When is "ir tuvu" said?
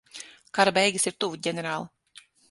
1.11-1.39